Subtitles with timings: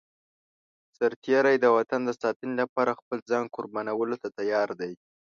[0.97, 4.91] سرتېری د وطن د ساتنې لپاره خپل ځان قربانولو ته تيار دی.